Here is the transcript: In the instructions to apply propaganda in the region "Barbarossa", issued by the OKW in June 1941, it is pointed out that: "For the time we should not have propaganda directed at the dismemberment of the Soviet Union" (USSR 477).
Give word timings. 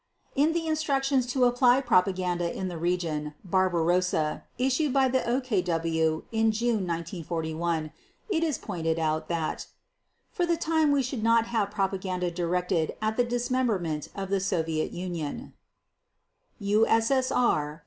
In 0.35 0.53
the 0.53 0.65
instructions 0.65 1.27
to 1.27 1.45
apply 1.45 1.79
propaganda 1.81 2.51
in 2.51 2.69
the 2.69 2.77
region 2.79 3.35
"Barbarossa", 3.43 4.45
issued 4.57 4.91
by 4.93 5.07
the 5.09 5.19
OKW 5.19 6.23
in 6.31 6.51
June 6.51 6.87
1941, 6.87 7.91
it 8.27 8.43
is 8.43 8.57
pointed 8.57 8.97
out 8.97 9.27
that: 9.27 9.67
"For 10.31 10.47
the 10.47 10.57
time 10.57 10.91
we 10.91 11.03
should 11.03 11.21
not 11.21 11.45
have 11.53 11.69
propaganda 11.69 12.31
directed 12.31 12.95
at 12.99 13.15
the 13.15 13.23
dismemberment 13.23 14.07
of 14.15 14.31
the 14.31 14.39
Soviet 14.39 14.91
Union" 14.91 15.53
(USSR 16.59 17.29
477). 17.29 17.79